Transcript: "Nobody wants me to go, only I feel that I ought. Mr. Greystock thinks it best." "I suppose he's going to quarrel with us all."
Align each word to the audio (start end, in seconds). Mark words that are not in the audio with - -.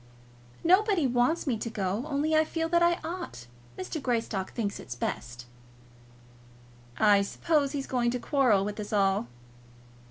"Nobody 0.63 1.05
wants 1.05 1.45
me 1.45 1.59
to 1.59 1.69
go, 1.69 2.07
only 2.07 2.33
I 2.35 2.43
feel 2.43 2.67
that 2.69 2.81
I 2.81 2.97
ought. 3.03 3.45
Mr. 3.77 4.01
Greystock 4.01 4.51
thinks 4.53 4.79
it 4.79 4.97
best." 4.99 5.45
"I 6.97 7.21
suppose 7.21 7.73
he's 7.73 7.85
going 7.85 8.09
to 8.09 8.19
quarrel 8.19 8.65
with 8.65 8.79
us 8.79 8.91
all." 8.93 9.27